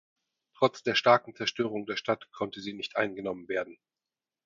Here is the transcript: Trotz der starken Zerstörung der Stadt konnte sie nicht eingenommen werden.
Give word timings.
Trotz 0.57 0.81
der 0.81 0.95
starken 0.95 1.35
Zerstörung 1.35 1.85
der 1.85 1.95
Stadt 1.95 2.27
konnte 2.31 2.59
sie 2.59 2.73
nicht 2.73 2.95
eingenommen 2.95 3.47
werden. 3.47 3.77